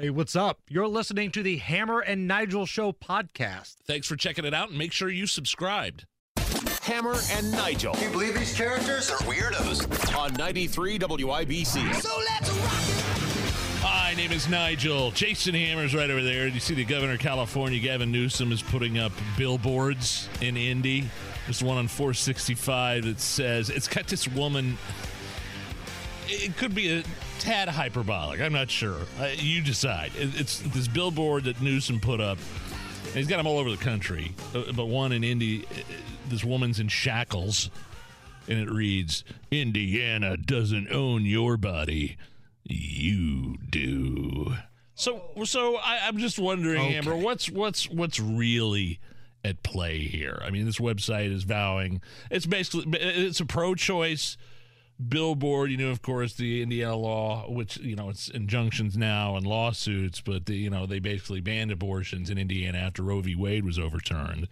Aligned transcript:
Hey, 0.00 0.08
what's 0.08 0.34
up? 0.34 0.60
You're 0.66 0.88
listening 0.88 1.30
to 1.32 1.42
the 1.42 1.58
Hammer 1.58 2.00
and 2.00 2.26
Nigel 2.26 2.64
Show 2.64 2.90
podcast. 2.90 3.74
Thanks 3.86 4.06
for 4.06 4.16
checking 4.16 4.46
it 4.46 4.54
out 4.54 4.70
and 4.70 4.78
make 4.78 4.92
sure 4.92 5.10
you 5.10 5.26
subscribed. 5.26 6.06
Hammer 6.80 7.16
and 7.32 7.52
Nigel 7.52 7.92
Can 7.92 8.04
you 8.04 8.10
believe 8.10 8.32
these 8.32 8.54
characters 8.56 9.10
are 9.10 9.18
weirdos? 9.18 10.16
on 10.16 10.32
93 10.32 10.98
WIBC. 10.98 11.94
So 11.96 12.18
let's 12.18 12.50
rock 12.50 12.72
it! 12.72 13.82
My 13.82 14.14
name 14.16 14.32
is 14.32 14.48
Nigel. 14.48 15.10
Jason 15.10 15.54
Hammer's 15.54 15.94
right 15.94 16.08
over 16.08 16.22
there. 16.22 16.48
You 16.48 16.60
see 16.60 16.72
the 16.74 16.86
governor 16.86 17.12
of 17.12 17.18
California, 17.18 17.78
Gavin 17.78 18.10
Newsom, 18.10 18.52
is 18.52 18.62
putting 18.62 18.98
up 18.98 19.12
billboards 19.36 20.30
in 20.40 20.56
Indy. 20.56 21.10
There's 21.44 21.62
one 21.62 21.76
on 21.76 21.88
465 21.88 23.04
that 23.04 23.20
says 23.20 23.68
it's 23.68 23.86
got 23.86 24.06
this 24.06 24.26
woman. 24.26 24.78
It 26.26 26.56
could 26.56 26.74
be 26.74 26.90
a 26.90 27.02
tad 27.40 27.68
hyperbolic. 27.68 28.40
I'm 28.40 28.52
not 28.52 28.70
sure. 28.70 28.98
Uh, 29.18 29.28
you 29.36 29.60
decide. 29.62 30.12
It- 30.16 30.38
It's 30.40 30.58
this 30.60 30.86
billboard 30.88 31.44
that 31.44 31.60
Newsom 31.60 31.98
put 32.00 32.20
up. 32.20 32.38
He's 33.14 33.26
got 33.26 33.38
them 33.38 33.46
all 33.46 33.58
over 33.58 33.70
the 33.70 33.76
country, 33.76 34.32
Uh, 34.54 34.72
but 34.72 34.86
one 34.86 35.12
in 35.12 35.24
Indy. 35.24 35.64
uh, 35.66 35.82
This 36.28 36.44
woman's 36.44 36.78
in 36.78 36.86
shackles, 36.88 37.70
and 38.46 38.58
it 38.60 38.70
reads, 38.70 39.24
"Indiana 39.50 40.36
doesn't 40.36 40.92
own 40.92 41.24
your 41.26 41.56
body." 41.56 42.16
you 42.64 43.56
do. 43.70 44.54
So, 44.94 45.22
so 45.44 45.76
I, 45.78 46.00
I'm 46.06 46.18
just 46.18 46.38
wondering, 46.38 46.80
Okay. 46.82 46.92
Hammer, 46.92 47.16
what's 47.16 47.50
what's 47.50 47.88
what's 47.88 48.20
really 48.20 49.00
at 49.42 49.62
play 49.64 50.00
here? 50.00 50.40
I 50.44 50.50
mean, 50.50 50.66
this 50.66 50.78
website 50.78 51.32
is 51.32 51.42
vowing 51.42 52.00
it's 52.30 52.46
basically 52.46 52.96
it's 53.00 53.40
a 53.40 53.46
pro-choice 53.46 54.36
billboard. 55.08 55.70
You 55.70 55.76
know, 55.76 55.90
of 55.90 56.02
course, 56.02 56.34
the 56.34 56.62
Indiana 56.62 56.96
law, 56.96 57.50
which 57.50 57.76
you 57.78 57.96
know, 57.96 58.10
it's 58.10 58.28
injunctions 58.28 58.96
now 58.96 59.36
and 59.36 59.46
lawsuits, 59.46 60.20
but 60.20 60.46
the, 60.46 60.56
you 60.56 60.70
know 60.70 60.86
they 60.86 60.98
basically 60.98 61.40
banned 61.40 61.70
abortions 61.70 62.30
in 62.30 62.38
Indiana 62.38 62.78
after 62.78 63.02
Roe 63.02 63.20
v. 63.20 63.34
Wade 63.34 63.64
was 63.64 63.78
overturned, 63.78 64.48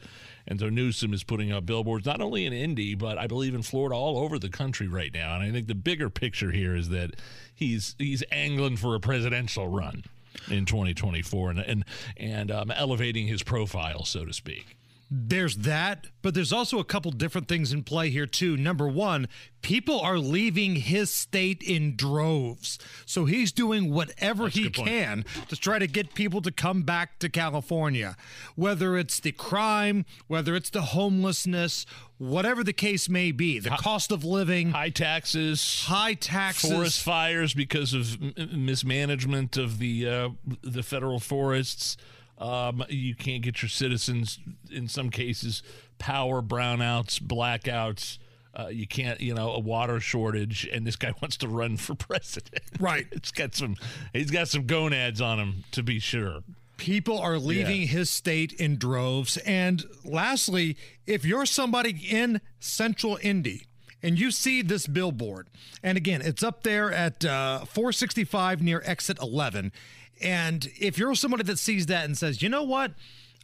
and 0.46 0.58
so 0.60 0.68
Newsom 0.68 1.12
is 1.12 1.24
putting 1.24 1.52
up 1.52 1.66
billboards 1.66 2.06
not 2.06 2.20
only 2.20 2.46
in 2.46 2.52
Indy, 2.52 2.94
but 2.94 3.18
I 3.18 3.26
believe 3.26 3.54
in 3.54 3.62
Florida, 3.62 3.94
all 3.94 4.18
over 4.18 4.38
the 4.38 4.48
country 4.48 4.88
right 4.88 5.12
now. 5.12 5.34
And 5.34 5.42
I 5.42 5.50
think 5.50 5.66
the 5.66 5.74
bigger 5.74 6.08
picture 6.10 6.50
here 6.50 6.74
is 6.74 6.88
that 6.88 7.16
he's 7.54 7.94
he's 7.98 8.22
angling 8.32 8.76
for 8.76 8.94
a 8.94 9.00
presidential 9.00 9.68
run 9.68 10.04
in 10.50 10.64
2024 10.64 11.50
and 11.50 11.58
and 11.60 11.84
and 12.16 12.50
um, 12.50 12.70
elevating 12.70 13.26
his 13.26 13.42
profile, 13.42 14.04
so 14.04 14.24
to 14.24 14.32
speak. 14.32 14.77
There's 15.10 15.56
that, 15.58 16.08
but 16.20 16.34
there's 16.34 16.52
also 16.52 16.78
a 16.78 16.84
couple 16.84 17.10
different 17.12 17.48
things 17.48 17.72
in 17.72 17.82
play 17.82 18.10
here, 18.10 18.26
too. 18.26 18.58
Number 18.58 18.86
one, 18.86 19.26
people 19.62 19.98
are 20.00 20.18
leaving 20.18 20.76
his 20.76 21.10
state 21.10 21.62
in 21.62 21.96
droves. 21.96 22.78
So 23.06 23.24
he's 23.24 23.50
doing 23.50 23.90
whatever 23.90 24.48
he 24.48 24.68
can 24.68 25.24
to 25.48 25.56
try 25.56 25.78
to 25.78 25.86
get 25.86 26.12
people 26.12 26.42
to 26.42 26.50
come 26.52 26.82
back 26.82 27.18
to 27.20 27.30
California. 27.30 28.16
Whether 28.54 28.98
it's 28.98 29.18
the 29.18 29.32
crime, 29.32 30.04
whether 30.26 30.54
it's 30.54 30.68
the 30.68 30.82
homelessness, 30.82 31.86
whatever 32.18 32.62
the 32.62 32.74
case 32.74 33.08
may 33.08 33.32
be, 33.32 33.58
the 33.60 33.70
cost 33.70 34.12
of 34.12 34.24
living, 34.26 34.72
High 34.72 34.90
taxes, 34.90 35.84
high 35.86 36.14
taxes. 36.14 36.70
forest 36.70 37.02
fires 37.02 37.54
because 37.54 37.94
of 37.94 38.20
m- 38.22 38.64
mismanagement 38.66 39.56
of 39.56 39.78
the 39.78 40.06
uh, 40.06 40.28
the 40.60 40.82
federal 40.82 41.18
forests. 41.18 41.96
Um, 42.38 42.84
you 42.88 43.14
can't 43.14 43.42
get 43.42 43.62
your 43.62 43.68
citizens, 43.68 44.38
in 44.70 44.88
some 44.88 45.10
cases, 45.10 45.62
power 45.98 46.40
brownouts, 46.42 47.20
blackouts. 47.20 48.18
Uh, 48.54 48.68
you 48.68 48.86
can't, 48.86 49.20
you 49.20 49.34
know, 49.34 49.50
a 49.52 49.58
water 49.58 50.00
shortage, 50.00 50.66
and 50.72 50.86
this 50.86 50.96
guy 50.96 51.12
wants 51.22 51.36
to 51.38 51.48
run 51.48 51.76
for 51.76 51.94
president. 51.94 52.62
Right. 52.80 53.06
it's 53.12 53.30
got 53.30 53.54
some, 53.54 53.76
he's 54.12 54.30
got 54.30 54.48
some 54.48 54.66
gonads 54.66 55.20
on 55.20 55.38
him 55.38 55.64
to 55.72 55.82
be 55.82 55.98
sure. 55.98 56.40
People 56.76 57.18
are 57.18 57.38
leaving 57.38 57.80
Yeah. 57.82 57.86
his 57.88 58.08
state 58.10 58.52
in 58.52 58.76
droves. 58.78 59.36
And 59.38 59.84
lastly, 60.04 60.76
if 61.06 61.24
you're 61.24 61.44
somebody 61.46 61.90
in 62.08 62.40
central 62.60 63.18
Indy 63.20 63.64
and 64.02 64.18
you 64.18 64.30
see 64.30 64.62
this 64.62 64.86
billboard, 64.86 65.48
and 65.82 65.96
again, 65.96 66.22
it's 66.22 66.42
up 66.42 66.62
there 66.62 66.92
at 66.92 67.24
uh, 67.24 67.64
465 67.64 68.62
near 68.62 68.82
exit 68.84 69.18
11. 69.20 69.72
And 70.20 70.68
if 70.78 70.98
you're 70.98 71.14
somebody 71.14 71.44
that 71.44 71.58
sees 71.58 71.86
that 71.86 72.04
and 72.04 72.16
says, 72.16 72.42
you 72.42 72.48
know 72.48 72.62
what? 72.62 72.92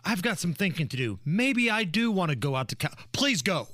I've 0.04 0.22
got 0.22 0.38
some 0.38 0.52
thinking 0.52 0.88
to 0.88 0.96
do. 0.96 1.18
Maybe 1.24 1.70
I 1.70 1.84
do 1.84 2.10
want 2.10 2.30
to 2.30 2.36
go 2.36 2.56
out 2.56 2.68
to 2.68 2.76
Cal. 2.76 2.92
Please 3.12 3.42
go. 3.42 3.68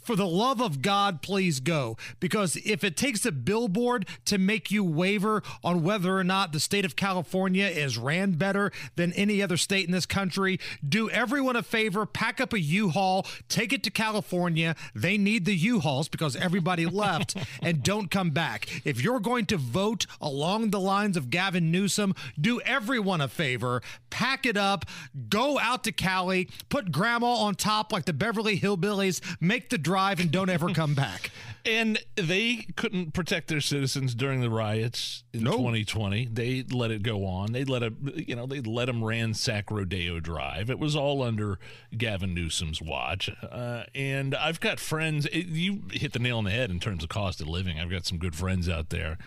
For 0.00 0.16
the 0.16 0.26
love 0.26 0.60
of 0.60 0.82
God, 0.82 1.22
please 1.22 1.60
go. 1.60 1.96
Because 2.20 2.56
if 2.64 2.84
it 2.84 2.96
takes 2.96 3.26
a 3.26 3.32
billboard 3.32 4.06
to 4.26 4.38
make 4.38 4.70
you 4.70 4.84
waver 4.84 5.42
on 5.62 5.82
whether 5.82 6.16
or 6.16 6.24
not 6.24 6.52
the 6.52 6.60
state 6.60 6.84
of 6.84 6.96
California 6.96 7.66
is 7.66 7.98
ran 7.98 8.32
better 8.32 8.72
than 8.96 9.12
any 9.12 9.42
other 9.42 9.56
state 9.56 9.86
in 9.86 9.92
this 9.92 10.06
country, 10.06 10.58
do 10.86 11.10
everyone 11.10 11.56
a 11.56 11.62
favor, 11.62 12.06
pack 12.06 12.40
up 12.40 12.52
a 12.52 12.60
U-Haul, 12.60 13.26
take 13.48 13.72
it 13.72 13.82
to 13.84 13.90
California. 13.90 14.74
They 14.94 15.18
need 15.18 15.44
the 15.44 15.54
U-Hauls 15.54 16.08
because 16.08 16.36
everybody 16.36 16.86
left 16.86 17.36
and 17.62 17.82
don't 17.82 18.10
come 18.10 18.30
back. 18.30 18.68
If 18.84 19.02
you're 19.02 19.20
going 19.20 19.46
to 19.46 19.56
vote 19.56 20.06
along 20.20 20.70
the 20.70 20.80
lines 20.80 21.16
of 21.16 21.30
Gavin 21.30 21.70
Newsom, 21.70 22.14
do 22.40 22.60
everyone 22.62 23.20
a 23.20 23.28
favor, 23.28 23.82
pack 24.10 24.46
it 24.46 24.56
up, 24.56 24.84
go 25.28 25.58
out 25.58 25.84
to 25.84 25.92
Cali, 25.92 26.48
put 26.68 26.92
grandma 26.92 27.26
on 27.26 27.54
top 27.54 27.92
like 27.92 28.04
the 28.04 28.12
Beverly 28.12 28.58
Hillbillies, 28.58 29.20
make 29.40 29.70
the 29.70 29.77
drive 29.82 30.20
and 30.20 30.30
don't 30.30 30.50
ever 30.50 30.68
come 30.70 30.94
back. 30.94 31.30
And 31.66 31.98
they 32.14 32.66
couldn't 32.76 33.12
protect 33.12 33.48
their 33.48 33.60
citizens 33.60 34.14
during 34.14 34.40
the 34.40 34.48
riots 34.48 35.24
in 35.34 35.42
No. 35.42 35.50
2020. 35.50 36.26
They 36.32 36.62
let 36.62 36.90
it 36.90 37.02
go 37.02 37.26
on. 37.26 37.52
They 37.52 37.64
let 37.64 37.82
it, 37.82 37.92
you 38.26 38.34
know, 38.36 38.46
they 38.46 38.60
let 38.60 38.86
them 38.86 39.04
ransack 39.04 39.70
Rodeo 39.70 40.18
Drive. 40.18 40.70
It 40.70 40.78
was 40.78 40.96
all 40.96 41.22
under 41.22 41.58
Gavin 41.94 42.32
Newsom's 42.32 42.80
watch. 42.80 43.28
Uh, 43.42 43.82
and 43.94 44.34
I've 44.34 44.60
got 44.60 44.80
friends. 44.80 45.26
It, 45.26 45.46
you 45.48 45.82
hit 45.90 46.14
the 46.14 46.20
nail 46.20 46.38
on 46.38 46.44
the 46.44 46.52
head 46.52 46.70
in 46.70 46.80
terms 46.80 47.02
of 47.02 47.10
cost 47.10 47.40
of 47.42 47.48
living. 47.48 47.78
I've 47.78 47.90
got 47.90 48.06
some 48.06 48.16
good 48.16 48.36
friends 48.36 48.66
out 48.68 48.88
there. 48.88 49.18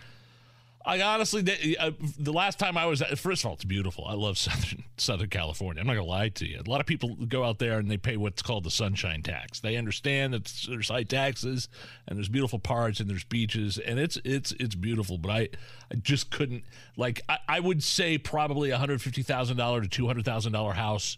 I 0.84 1.00
honestly, 1.00 1.42
the, 1.42 1.78
uh, 1.78 1.90
the 2.18 2.32
last 2.32 2.58
time 2.58 2.76
I 2.76 2.86
was, 2.86 3.02
at, 3.02 3.18
first 3.18 3.42
of 3.42 3.48
all, 3.48 3.54
it's 3.54 3.64
beautiful. 3.64 4.04
I 4.06 4.14
love 4.14 4.36
Southern 4.38 4.84
Southern 4.96 5.28
California. 5.28 5.80
I'm 5.80 5.86
not 5.86 5.94
gonna 5.94 6.06
lie 6.06 6.28
to 6.30 6.48
you. 6.48 6.60
A 6.64 6.68
lot 6.68 6.80
of 6.80 6.86
people 6.86 7.16
go 7.28 7.44
out 7.44 7.58
there 7.58 7.78
and 7.78 7.90
they 7.90 7.96
pay 7.96 8.16
what's 8.16 8.42
called 8.42 8.64
the 8.64 8.70
sunshine 8.70 9.22
tax. 9.22 9.60
They 9.60 9.76
understand 9.76 10.34
that 10.34 10.52
there's 10.68 10.88
high 10.88 11.04
taxes 11.04 11.68
and 12.06 12.16
there's 12.16 12.28
beautiful 12.28 12.58
parts 12.58 13.00
and 13.00 13.08
there's 13.08 13.24
beaches 13.24 13.78
and 13.78 13.98
it's 13.98 14.18
it's 14.24 14.52
it's 14.52 14.74
beautiful. 14.74 15.18
But 15.18 15.30
I, 15.30 15.48
I 15.90 15.96
just 16.00 16.30
couldn't 16.30 16.64
like. 16.96 17.22
I, 17.28 17.38
I 17.48 17.60
would 17.60 17.82
say 17.82 18.18
probably 18.18 18.70
a 18.70 18.78
hundred 18.78 19.00
fifty 19.00 19.22
thousand 19.22 19.56
dollar 19.56 19.80
to 19.80 19.88
two 19.88 20.06
hundred 20.06 20.24
thousand 20.24 20.52
dollar 20.52 20.72
house 20.72 21.16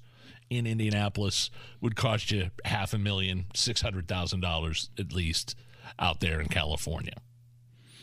in 0.51 0.67
Indianapolis 0.67 1.51
would 1.81 1.97
cost 1.97 2.31
you 2.31 2.51
half 2.65 2.93
a 2.93 2.99
million, 2.99 3.47
six 3.55 3.81
hundred 3.81 4.09
thousand 4.09 4.41
dollars 4.41 4.91
at 4.99 5.13
least 5.13 5.57
out 5.99 6.21
there 6.21 6.41
in 6.41 6.49
California. 6.49 7.15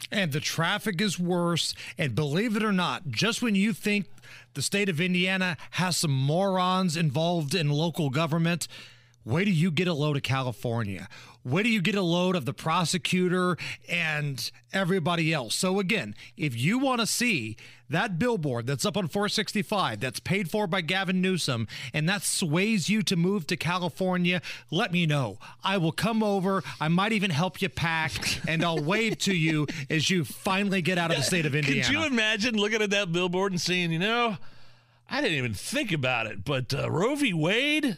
And 0.09 0.31
the 0.31 0.39
traffic 0.39 1.01
is 1.01 1.19
worse. 1.19 1.73
And 1.97 2.15
believe 2.15 2.55
it 2.55 2.63
or 2.63 2.71
not, 2.71 3.09
just 3.09 3.41
when 3.41 3.55
you 3.55 3.73
think 3.73 4.07
the 4.53 4.61
state 4.61 4.89
of 4.89 5.01
Indiana 5.01 5.57
has 5.71 5.97
some 5.97 6.11
morons 6.11 6.97
involved 6.97 7.53
in 7.53 7.69
local 7.69 8.09
government, 8.09 8.67
where 9.23 9.45
do 9.45 9.51
you 9.51 9.69
get 9.71 9.87
a 9.87 9.93
load 9.93 10.17
of 10.17 10.23
California. 10.23 11.07
Where 11.43 11.63
do 11.63 11.69
you 11.69 11.81
get 11.81 11.95
a 11.95 12.01
load 12.01 12.35
of 12.35 12.45
the 12.45 12.53
prosecutor 12.53 13.57
and 13.89 14.51
everybody 14.73 15.33
else. 15.33 15.55
So, 15.55 15.79
again, 15.79 16.15
if 16.37 16.55
you 16.55 16.77
want 16.77 17.01
to 17.01 17.07
see 17.07 17.57
that 17.91 18.19
billboard 18.19 18.67
that's 18.67 18.85
up 18.85 18.97
on 18.97 19.07
465 19.07 19.99
that's 19.99 20.19
paid 20.19 20.49
for 20.49 20.67
by 20.67 20.81
Gavin 20.81 21.21
Newsom 21.21 21.67
and 21.93 22.07
that 22.09 22.23
sways 22.23 22.89
you 22.89 23.01
to 23.03 23.15
move 23.15 23.47
to 23.47 23.57
California, 23.57 24.41
let 24.69 24.91
me 24.91 25.05
know. 25.05 25.37
I 25.63 25.77
will 25.77 25.91
come 25.91 26.23
over. 26.23 26.63
I 26.79 26.87
might 26.87 27.11
even 27.11 27.31
help 27.31 27.61
you 27.61 27.69
pack 27.69 28.11
and 28.47 28.63
I'll 28.63 28.83
wave 28.83 29.17
to 29.19 29.35
you 29.35 29.67
as 29.89 30.09
you 30.09 30.25
finally 30.25 30.81
get 30.81 30.97
out 30.97 31.11
of 31.11 31.17
the 31.17 31.23
state 31.23 31.45
of 31.45 31.55
Indiana. 31.55 31.83
Could 31.83 31.93
you 31.93 32.05
imagine 32.05 32.55
looking 32.55 32.81
at 32.81 32.89
that 32.89 33.11
billboard 33.11 33.51
and 33.51 33.61
seeing, 33.61 33.91
you 33.91 33.99
know, 33.99 34.37
I 35.09 35.21
didn't 35.21 35.37
even 35.37 35.53
think 35.53 35.91
about 35.91 36.27
it, 36.27 36.45
but 36.45 36.73
uh, 36.73 36.89
Roe 36.89 37.15
v. 37.15 37.33
Wade, 37.33 37.97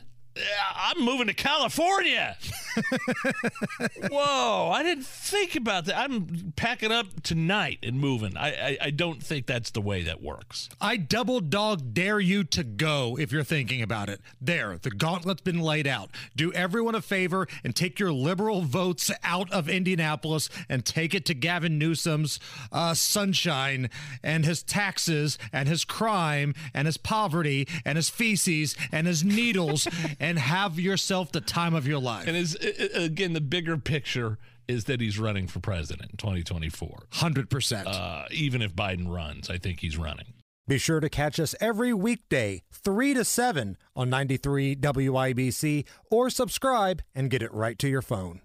I'm 0.75 1.03
moving 1.03 1.27
to 1.27 1.33
California. 1.33 2.37
Whoa, 4.11 4.71
I 4.73 4.83
didn't 4.83 5.05
think 5.05 5.55
about 5.55 5.85
that. 5.85 5.97
I'm 5.97 6.53
packing 6.55 6.91
up 6.91 7.23
tonight 7.23 7.79
and 7.83 7.99
moving. 7.99 8.37
I, 8.37 8.49
I, 8.49 8.77
I 8.81 8.89
don't 8.89 9.21
think 9.21 9.45
that's 9.45 9.71
the 9.71 9.81
way 9.81 10.03
that 10.03 10.21
works. 10.21 10.69
I 10.81 10.97
double 10.97 11.39
dog 11.39 11.93
dare 11.93 12.19
you 12.19 12.43
to 12.45 12.63
go 12.63 13.17
if 13.19 13.31
you're 13.31 13.43
thinking 13.43 13.81
about 13.81 14.09
it. 14.09 14.21
There, 14.41 14.77
the 14.81 14.91
gauntlet's 14.91 15.41
been 15.41 15.59
laid 15.59 15.87
out. 15.87 16.09
Do 16.35 16.51
everyone 16.53 16.95
a 16.95 17.01
favor 17.01 17.47
and 17.63 17.75
take 17.75 17.99
your 17.99 18.11
liberal 18.11 18.61
votes 18.61 19.11
out 19.23 19.51
of 19.51 19.69
Indianapolis 19.69 20.49
and 20.69 20.85
take 20.85 21.13
it 21.13 21.25
to 21.25 21.33
Gavin 21.33 21.77
Newsom's 21.77 22.39
uh, 22.71 22.93
sunshine 22.93 23.89
and 24.23 24.45
his 24.45 24.63
taxes 24.63 25.37
and 25.51 25.67
his 25.67 25.85
crime 25.85 26.53
and 26.73 26.85
his 26.85 26.97
poverty 26.97 27.67
and 27.85 27.95
his 27.95 28.09
feces 28.09 28.75
and 28.91 29.07
his 29.07 29.23
needles 29.23 29.87
and 30.19 30.39
have 30.39 30.79
yourself 30.79 31.31
the 31.31 31.41
time 31.41 31.73
of 31.73 31.87
your 31.87 31.99
life. 31.99 32.27
And 32.27 32.37
is 32.37 32.55
again 32.93 33.33
the 33.33 33.41
bigger 33.41 33.77
picture 33.77 34.37
is 34.67 34.85
that 34.85 35.01
he's 35.01 35.19
running 35.19 35.47
for 35.47 35.59
president 35.59 36.11
in 36.11 36.17
2024. 36.17 37.07
100%. 37.11 37.83
Uh, 37.85 38.25
even 38.31 38.61
if 38.61 38.73
Biden 38.73 39.09
runs, 39.09 39.49
I 39.49 39.57
think 39.57 39.81
he's 39.81 39.97
running. 39.97 40.33
Be 40.65 40.77
sure 40.77 41.01
to 41.01 41.09
catch 41.09 41.39
us 41.41 41.53
every 41.59 41.93
weekday, 41.93 42.63
3 42.71 43.13
to 43.15 43.25
7 43.25 43.77
on 43.97 44.09
93 44.09 44.77
WIBC 44.77 45.85
or 46.09 46.29
subscribe 46.29 47.01
and 47.13 47.29
get 47.29 47.41
it 47.41 47.53
right 47.53 47.77
to 47.79 47.89
your 47.89 48.01
phone. 48.01 48.39